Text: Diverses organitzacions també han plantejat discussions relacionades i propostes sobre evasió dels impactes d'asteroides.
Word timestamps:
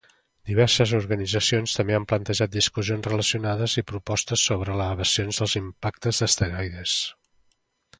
Diverses 0.51 0.93
organitzacions 0.99 1.75
també 1.81 1.97
han 1.97 2.07
plantejat 2.13 2.55
discussions 2.57 3.11
relacionades 3.11 3.77
i 3.83 3.87
propostes 3.95 4.49
sobre 4.53 4.83
evasió 4.91 5.31
dels 5.41 5.59
impactes 5.65 6.25
d'asteroides. 6.25 7.01